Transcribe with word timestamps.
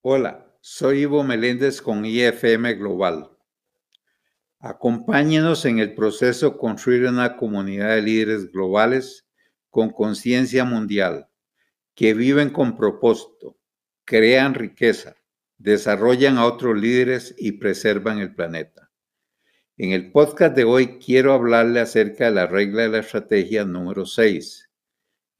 Hola, 0.00 0.46
soy 0.60 1.00
Ivo 1.00 1.24
Meléndez 1.24 1.82
con 1.82 2.04
IFM 2.04 2.74
Global. 2.74 3.30
Acompáñenos 4.60 5.64
en 5.64 5.80
el 5.80 5.96
proceso 5.96 6.50
de 6.50 6.56
construir 6.56 7.06
una 7.06 7.36
comunidad 7.36 7.96
de 7.96 8.02
líderes 8.02 8.52
globales 8.52 9.26
con 9.70 9.90
conciencia 9.90 10.64
mundial, 10.64 11.28
que 11.96 12.14
viven 12.14 12.50
con 12.50 12.76
propósito, 12.76 13.58
crean 14.04 14.54
riqueza, 14.54 15.16
desarrollan 15.56 16.38
a 16.38 16.46
otros 16.46 16.78
líderes 16.80 17.34
y 17.36 17.52
preservan 17.58 18.20
el 18.20 18.36
planeta. 18.36 18.92
En 19.76 19.90
el 19.90 20.12
podcast 20.12 20.54
de 20.54 20.62
hoy 20.62 21.00
quiero 21.00 21.32
hablarle 21.32 21.80
acerca 21.80 22.26
de 22.26 22.36
la 22.36 22.46
regla 22.46 22.82
de 22.82 22.88
la 22.90 22.98
estrategia 22.98 23.64
número 23.64 24.06
6. 24.06 24.70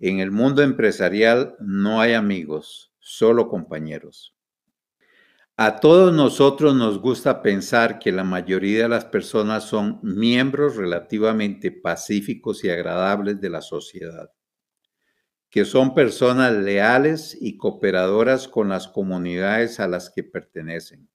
En 0.00 0.18
el 0.18 0.32
mundo 0.32 0.64
empresarial 0.64 1.54
no 1.60 2.00
hay 2.00 2.14
amigos, 2.14 2.92
solo 2.98 3.48
compañeros. 3.48 4.34
A 5.60 5.80
todos 5.80 6.14
nosotros 6.14 6.76
nos 6.76 7.00
gusta 7.00 7.42
pensar 7.42 7.98
que 7.98 8.12
la 8.12 8.22
mayoría 8.22 8.84
de 8.84 8.88
las 8.88 9.06
personas 9.06 9.64
son 9.64 9.98
miembros 10.04 10.76
relativamente 10.76 11.72
pacíficos 11.72 12.62
y 12.62 12.70
agradables 12.70 13.40
de 13.40 13.50
la 13.50 13.60
sociedad, 13.60 14.30
que 15.50 15.64
son 15.64 15.96
personas 15.96 16.52
leales 16.52 17.36
y 17.40 17.56
cooperadoras 17.56 18.46
con 18.46 18.68
las 18.68 18.86
comunidades 18.86 19.80
a 19.80 19.88
las 19.88 20.10
que 20.10 20.22
pertenecen. 20.22 21.10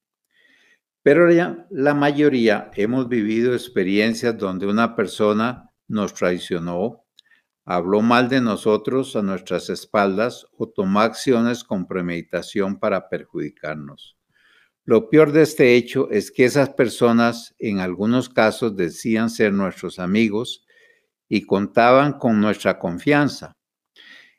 Pero 1.04 1.32
ya 1.32 1.66
la 1.70 1.94
mayoría 1.94 2.70
hemos 2.76 3.08
vivido 3.08 3.54
experiencias 3.54 4.38
donde 4.38 4.68
una 4.68 4.98
persona 4.98 5.72
nos 5.88 6.14
traicionó, 6.14 7.06
habló 7.64 8.02
mal 8.02 8.28
de 8.28 8.42
nosotros 8.42 9.16
a 9.16 9.22
nuestras 9.22 9.70
espaldas 9.70 10.46
o 10.58 10.68
tomó 10.68 11.00
acciones 11.00 11.64
con 11.64 11.88
premeditación 11.88 12.78
para 12.78 13.08
perjudicarnos. 13.08 14.18
Lo 14.86 15.10
peor 15.10 15.32
de 15.32 15.44
este 15.44 15.76
hecho 15.76 16.10
es 16.12 16.30
que 16.30 16.44
esas 16.44 16.70
personas 16.70 17.56
en 17.58 17.80
algunos 17.80 18.28
casos 18.28 18.76
decían 18.76 19.30
ser 19.30 19.54
nuestros 19.54 19.98
amigos 19.98 20.66
y 21.30 21.46
contaban 21.46 22.14
con 22.14 22.42
nuestra 22.42 22.80
confianza. 22.80 23.56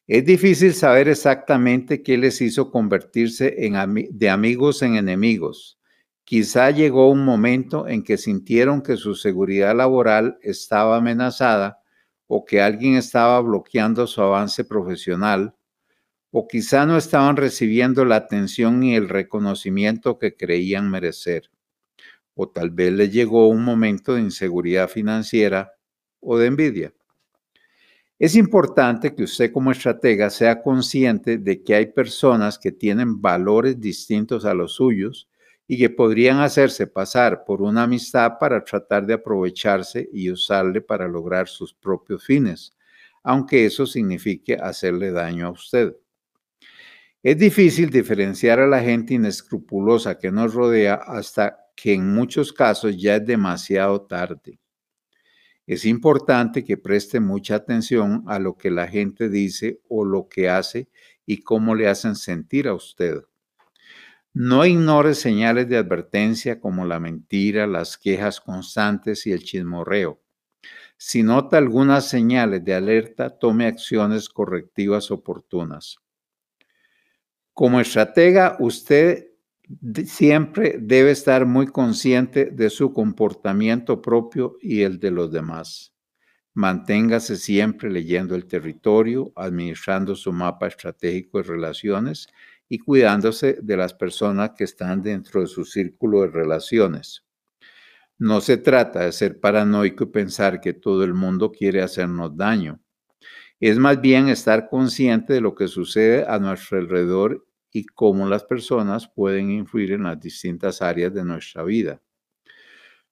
Es 0.06 0.26
difícil 0.26 0.74
saber 0.74 1.08
exactamente 1.08 2.02
qué 2.02 2.18
les 2.18 2.42
hizo 2.42 2.70
convertirse 2.70 3.56
de 4.10 4.28
amigos 4.28 4.82
en 4.82 4.96
enemigos. 4.96 5.78
Quizá 6.24 6.70
llegó 6.70 7.10
un 7.10 7.24
momento 7.24 7.88
en 7.88 8.02
que 8.02 8.18
sintieron 8.18 8.82
que 8.82 8.98
su 8.98 9.14
seguridad 9.14 9.74
laboral 9.74 10.38
estaba 10.42 10.98
amenazada 10.98 11.78
o 12.26 12.44
que 12.44 12.60
alguien 12.60 12.96
estaba 12.96 13.40
bloqueando 13.40 14.06
su 14.06 14.20
avance 14.20 14.64
profesional 14.64 15.54
o 16.36 16.48
quizá 16.48 16.84
no 16.84 16.96
estaban 16.96 17.36
recibiendo 17.36 18.04
la 18.04 18.16
atención 18.16 18.82
y 18.82 18.96
el 18.96 19.08
reconocimiento 19.08 20.18
que 20.18 20.34
creían 20.34 20.90
merecer, 20.90 21.48
o 22.34 22.48
tal 22.48 22.70
vez 22.70 22.92
les 22.92 23.12
llegó 23.12 23.46
un 23.48 23.62
momento 23.62 24.14
de 24.14 24.22
inseguridad 24.22 24.88
financiera 24.88 25.74
o 26.18 26.36
de 26.36 26.46
envidia. 26.46 26.92
Es 28.18 28.34
importante 28.34 29.14
que 29.14 29.22
usted 29.22 29.52
como 29.52 29.70
estratega 29.70 30.28
sea 30.28 30.60
consciente 30.60 31.38
de 31.38 31.62
que 31.62 31.76
hay 31.76 31.86
personas 31.86 32.58
que 32.58 32.72
tienen 32.72 33.22
valores 33.22 33.80
distintos 33.80 34.44
a 34.44 34.54
los 34.54 34.74
suyos 34.74 35.28
y 35.68 35.78
que 35.78 35.88
podrían 35.88 36.40
hacerse 36.40 36.88
pasar 36.88 37.44
por 37.44 37.62
una 37.62 37.84
amistad 37.84 38.38
para 38.40 38.64
tratar 38.64 39.06
de 39.06 39.14
aprovecharse 39.14 40.10
y 40.12 40.32
usarle 40.32 40.80
para 40.80 41.06
lograr 41.06 41.46
sus 41.46 41.72
propios 41.72 42.24
fines, 42.24 42.76
aunque 43.22 43.66
eso 43.66 43.86
signifique 43.86 44.56
hacerle 44.56 45.12
daño 45.12 45.46
a 45.46 45.50
usted. 45.52 45.94
Es 47.24 47.38
difícil 47.38 47.88
diferenciar 47.88 48.60
a 48.60 48.66
la 48.66 48.82
gente 48.82 49.14
inescrupulosa 49.14 50.18
que 50.18 50.30
nos 50.30 50.52
rodea 50.52 50.96
hasta 50.96 51.56
que 51.74 51.94
en 51.94 52.12
muchos 52.14 52.52
casos 52.52 53.00
ya 53.00 53.16
es 53.16 53.24
demasiado 53.24 54.02
tarde. 54.02 54.60
Es 55.66 55.86
importante 55.86 56.62
que 56.62 56.76
preste 56.76 57.20
mucha 57.20 57.54
atención 57.54 58.24
a 58.26 58.38
lo 58.38 58.58
que 58.58 58.70
la 58.70 58.86
gente 58.88 59.30
dice 59.30 59.80
o 59.88 60.04
lo 60.04 60.28
que 60.28 60.50
hace 60.50 60.90
y 61.24 61.38
cómo 61.38 61.74
le 61.74 61.88
hacen 61.88 62.14
sentir 62.14 62.68
a 62.68 62.74
usted. 62.74 63.22
No 64.34 64.66
ignore 64.66 65.14
señales 65.14 65.66
de 65.66 65.78
advertencia 65.78 66.60
como 66.60 66.84
la 66.84 67.00
mentira, 67.00 67.66
las 67.66 67.96
quejas 67.96 68.38
constantes 68.38 69.26
y 69.26 69.32
el 69.32 69.42
chismorreo. 69.44 70.20
Si 70.98 71.22
nota 71.22 71.56
algunas 71.56 72.06
señales 72.06 72.62
de 72.66 72.74
alerta, 72.74 73.30
tome 73.30 73.64
acciones 73.64 74.28
correctivas 74.28 75.10
oportunas. 75.10 76.03
Como 77.54 77.80
estratega, 77.80 78.56
usted 78.58 79.28
siempre 80.06 80.76
debe 80.80 81.12
estar 81.12 81.46
muy 81.46 81.68
consciente 81.68 82.46
de 82.46 82.68
su 82.68 82.92
comportamiento 82.92 84.02
propio 84.02 84.56
y 84.60 84.82
el 84.82 84.98
de 84.98 85.12
los 85.12 85.30
demás. 85.30 85.94
Manténgase 86.54 87.36
siempre 87.36 87.90
leyendo 87.90 88.34
el 88.34 88.46
territorio, 88.46 89.32
administrando 89.36 90.16
su 90.16 90.32
mapa 90.32 90.66
estratégico 90.66 91.38
de 91.38 91.44
relaciones 91.44 92.26
y 92.68 92.78
cuidándose 92.78 93.58
de 93.62 93.76
las 93.76 93.94
personas 93.94 94.50
que 94.56 94.64
están 94.64 95.00
dentro 95.02 95.40
de 95.40 95.46
su 95.46 95.64
círculo 95.64 96.22
de 96.22 96.28
relaciones. 96.28 97.24
No 98.18 98.40
se 98.40 98.56
trata 98.56 99.04
de 99.04 99.12
ser 99.12 99.38
paranoico 99.38 100.04
y 100.04 100.08
pensar 100.08 100.60
que 100.60 100.72
todo 100.72 101.04
el 101.04 101.14
mundo 101.14 101.52
quiere 101.52 101.82
hacernos 101.82 102.36
daño. 102.36 102.83
Es 103.66 103.78
más 103.78 103.98
bien 103.98 104.28
estar 104.28 104.68
consciente 104.68 105.32
de 105.32 105.40
lo 105.40 105.54
que 105.54 105.68
sucede 105.68 106.26
a 106.28 106.38
nuestro 106.38 106.76
alrededor 106.76 107.46
y 107.72 107.86
cómo 107.86 108.28
las 108.28 108.44
personas 108.44 109.08
pueden 109.08 109.50
influir 109.50 109.92
en 109.92 110.02
las 110.02 110.20
distintas 110.20 110.82
áreas 110.82 111.14
de 111.14 111.24
nuestra 111.24 111.62
vida. 111.62 112.02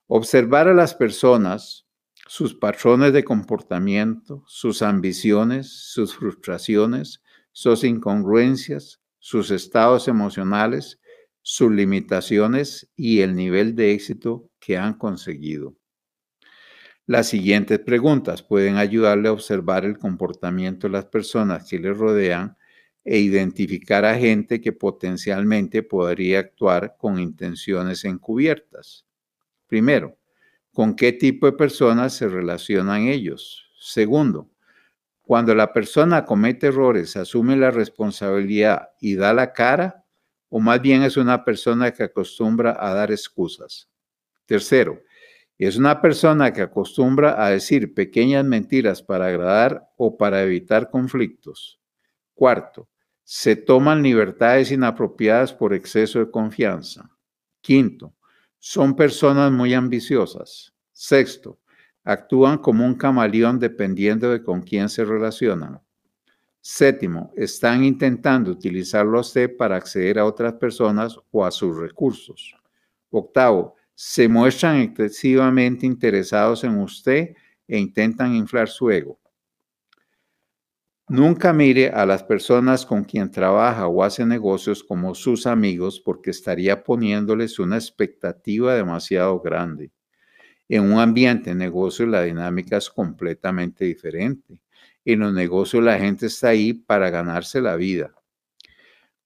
Observar 0.08 0.68
a 0.68 0.74
las 0.74 0.94
personas, 0.94 1.86
sus 2.26 2.52
patrones 2.54 3.14
de 3.14 3.24
comportamiento, 3.24 4.44
sus 4.46 4.82
ambiciones, 4.82 5.72
sus 5.72 6.14
frustraciones, 6.14 7.22
sus 7.52 7.82
incongruencias, 7.82 9.00
sus 9.20 9.50
estados 9.50 10.06
emocionales, 10.06 11.00
sus 11.40 11.72
limitaciones 11.72 12.90
y 12.94 13.22
el 13.22 13.34
nivel 13.34 13.74
de 13.74 13.92
éxito 13.92 14.50
que 14.60 14.76
han 14.76 14.98
conseguido. 14.98 15.74
Las 17.12 17.28
siguientes 17.28 17.78
preguntas 17.78 18.42
pueden 18.42 18.78
ayudarle 18.78 19.28
a 19.28 19.32
observar 19.32 19.84
el 19.84 19.98
comportamiento 19.98 20.86
de 20.86 20.94
las 20.94 21.04
personas 21.04 21.68
que 21.68 21.78
le 21.78 21.92
rodean 21.92 22.56
e 23.04 23.18
identificar 23.18 24.06
a 24.06 24.16
gente 24.16 24.62
que 24.62 24.72
potencialmente 24.72 25.82
podría 25.82 26.38
actuar 26.38 26.96
con 26.96 27.18
intenciones 27.18 28.06
encubiertas. 28.06 29.04
Primero, 29.66 30.16
¿con 30.72 30.96
qué 30.96 31.12
tipo 31.12 31.44
de 31.44 31.52
personas 31.52 32.14
se 32.14 32.28
relacionan 32.28 33.02
ellos? 33.02 33.70
Segundo, 33.78 34.48
cuando 35.20 35.54
la 35.54 35.70
persona 35.70 36.24
comete 36.24 36.68
errores, 36.68 37.14
asume 37.18 37.56
la 37.56 37.70
responsabilidad 37.70 38.88
y 39.02 39.16
da 39.16 39.34
la 39.34 39.52
cara, 39.52 40.06
o 40.48 40.60
más 40.60 40.80
bien 40.80 41.02
es 41.02 41.18
una 41.18 41.44
persona 41.44 41.90
que 41.90 42.04
acostumbra 42.04 42.74
a 42.80 42.94
dar 42.94 43.12
excusas. 43.12 43.90
Tercero, 44.46 45.02
es 45.66 45.76
una 45.76 46.00
persona 46.00 46.52
que 46.52 46.62
acostumbra 46.62 47.44
a 47.44 47.50
decir 47.50 47.94
pequeñas 47.94 48.44
mentiras 48.44 49.02
para 49.02 49.26
agradar 49.26 49.90
o 49.96 50.16
para 50.16 50.42
evitar 50.42 50.90
conflictos. 50.90 51.80
Cuarto, 52.34 52.88
se 53.22 53.54
toman 53.56 54.02
libertades 54.02 54.72
inapropiadas 54.72 55.52
por 55.52 55.72
exceso 55.74 56.18
de 56.18 56.30
confianza. 56.30 57.10
Quinto, 57.60 58.14
son 58.58 58.96
personas 58.96 59.52
muy 59.52 59.74
ambiciosas. 59.74 60.74
Sexto, 60.90 61.60
actúan 62.04 62.58
como 62.58 62.84
un 62.84 62.94
camaleón 62.94 63.58
dependiendo 63.58 64.30
de 64.30 64.42
con 64.42 64.62
quién 64.62 64.88
se 64.88 65.04
relacionan. 65.04 65.80
Séptimo, 66.60 67.32
están 67.36 67.84
intentando 67.84 68.50
utilizarlo 68.50 69.18
a 69.18 69.22
usted 69.22 69.56
para 69.56 69.76
acceder 69.76 70.18
a 70.18 70.24
otras 70.24 70.54
personas 70.54 71.16
o 71.30 71.44
a 71.44 71.50
sus 71.50 71.76
recursos. 71.76 72.56
Octavo, 73.10 73.76
se 73.94 74.28
muestran 74.28 74.80
excesivamente 74.80 75.86
interesados 75.86 76.64
en 76.64 76.78
usted 76.78 77.34
e 77.68 77.78
intentan 77.78 78.34
inflar 78.34 78.68
su 78.68 78.90
ego. 78.90 79.18
Nunca 81.08 81.52
mire 81.52 81.90
a 81.90 82.06
las 82.06 82.22
personas 82.22 82.86
con 82.86 83.04
quien 83.04 83.30
trabaja 83.30 83.86
o 83.86 84.02
hace 84.02 84.24
negocios 84.24 84.82
como 84.82 85.14
sus 85.14 85.46
amigos 85.46 86.00
porque 86.00 86.30
estaría 86.30 86.82
poniéndoles 86.82 87.58
una 87.58 87.76
expectativa 87.76 88.74
demasiado 88.74 89.38
grande. 89.40 89.90
En 90.68 90.90
un 90.90 90.98
ambiente 90.98 91.50
de 91.50 91.56
negocio 91.56 92.06
la 92.06 92.22
dinámica 92.22 92.78
es 92.78 92.88
completamente 92.88 93.84
diferente. 93.84 94.62
En 95.04 95.20
los 95.20 95.34
negocios 95.34 95.82
la 95.82 95.98
gente 95.98 96.26
está 96.26 96.48
ahí 96.48 96.72
para 96.72 97.10
ganarse 97.10 97.60
la 97.60 97.76
vida. 97.76 98.14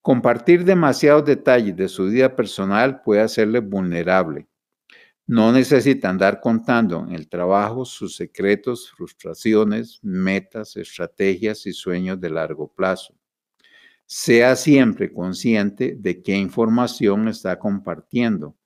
Compartir 0.02 0.64
demasiados 0.64 1.24
detalles 1.24 1.76
de 1.76 1.88
su 1.88 2.06
vida 2.06 2.34
personal 2.34 3.02
puede 3.02 3.20
hacerle 3.20 3.60
vulnerable 3.60 4.48
no 5.26 5.50
necesita 5.50 6.08
andar 6.08 6.40
contando 6.40 7.04
en 7.08 7.14
el 7.14 7.28
trabajo 7.28 7.84
sus 7.84 8.14
secretos, 8.14 8.92
frustraciones, 8.96 9.98
metas, 10.02 10.76
estrategias 10.76 11.66
y 11.66 11.72
sueños 11.72 12.20
de 12.20 12.30
largo 12.30 12.72
plazo. 12.72 13.14
Sea 14.06 14.54
siempre 14.54 15.12
consciente 15.12 15.96
de 15.98 16.22
qué 16.22 16.36
información 16.36 17.26
está 17.26 17.58
compartiendo 17.58 18.56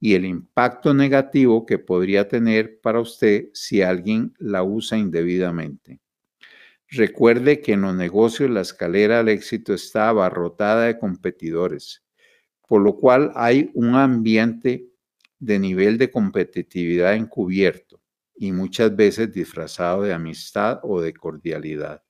y 0.00 0.14
el 0.14 0.24
impacto 0.24 0.92
negativo 0.92 1.64
que 1.64 1.78
podría 1.78 2.26
tener 2.26 2.80
para 2.80 3.00
usted 3.00 3.50
si 3.52 3.82
alguien 3.82 4.34
la 4.38 4.64
usa 4.64 4.98
indebidamente. 4.98 6.00
Recuerde 6.90 7.60
que 7.60 7.74
en 7.74 7.82
los 7.82 7.94
negocios 7.94 8.50
la 8.50 8.62
escalera 8.62 9.20
al 9.20 9.28
éxito 9.28 9.72
está 9.72 10.08
abarrotada 10.08 10.86
de 10.86 10.98
competidores, 10.98 12.02
por 12.66 12.82
lo 12.82 12.96
cual 12.96 13.30
hay 13.34 13.70
un 13.74 13.94
ambiente 13.94 14.88
de 15.38 15.58
nivel 15.58 15.98
de 15.98 16.10
competitividad 16.10 17.14
encubierto 17.14 18.00
y 18.34 18.52
muchas 18.52 18.94
veces 18.94 19.32
disfrazado 19.32 20.02
de 20.02 20.12
amistad 20.12 20.80
o 20.82 21.00
de 21.00 21.12
cordialidad. 21.12 22.02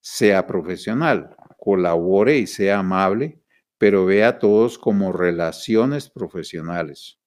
Sea 0.00 0.46
profesional, 0.46 1.34
colabore 1.58 2.38
y 2.38 2.46
sea 2.46 2.78
amable, 2.78 3.40
pero 3.78 4.06
vea 4.06 4.28
a 4.28 4.38
todos 4.38 4.78
como 4.78 5.12
relaciones 5.12 6.08
profesionales. 6.08 7.18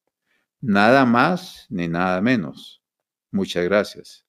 Nada 0.62 1.06
más 1.06 1.68
ni 1.70 1.88
nada 1.88 2.22
menos. 2.22 2.84
Muchas 3.32 3.66
gracias. 3.66 4.26